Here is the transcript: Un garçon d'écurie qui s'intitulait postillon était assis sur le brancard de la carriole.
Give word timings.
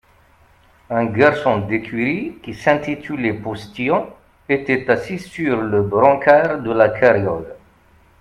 Un 0.89 1.05
garçon 1.05 1.59
d'écurie 1.67 2.39
qui 2.41 2.55
s'intitulait 2.55 3.33
postillon 3.35 4.09
était 4.49 4.89
assis 4.89 5.19
sur 5.19 5.61
le 5.61 5.83
brancard 5.83 6.63
de 6.63 6.71
la 6.71 6.89
carriole. 6.89 7.53